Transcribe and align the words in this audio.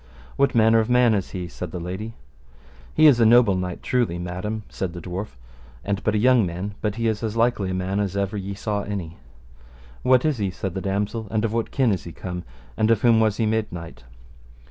What 0.35 0.55
manner 0.55 0.79
a 0.81 0.89
man 0.91 1.13
is 1.13 1.29
he? 1.29 1.47
said 1.47 1.69
the 1.69 1.79
lady. 1.79 2.15
He 2.95 3.05
is 3.05 3.19
a 3.19 3.23
noble 3.23 3.53
knight, 3.53 3.83
truly, 3.83 4.17
madam, 4.17 4.63
said 4.67 4.93
the 4.93 4.99
dwarf, 4.99 5.37
and 5.85 6.03
but 6.03 6.15
a 6.15 6.17
young 6.17 6.43
man, 6.43 6.73
but 6.81 6.95
he 6.95 7.05
is 7.07 7.21
as 7.21 7.37
likely 7.37 7.69
a 7.69 7.73
man 7.75 7.99
as 7.99 8.17
ever 8.17 8.35
ye 8.35 8.55
saw 8.55 8.81
any. 8.81 9.17
What 10.01 10.25
is 10.25 10.39
he? 10.39 10.49
said 10.49 10.73
the 10.73 10.81
damosel, 10.81 11.27
and 11.29 11.45
of 11.45 11.53
what 11.53 11.69
kin 11.69 11.91
is 11.91 12.05
he 12.05 12.13
come, 12.13 12.41
and 12.75 12.89
of 12.89 13.03
whom 13.03 13.19
was 13.19 13.37
he 13.37 13.45
made 13.45 13.71
knight? 13.71 14.03